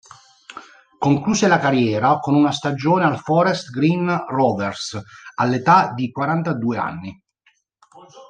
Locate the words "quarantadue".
6.09-6.77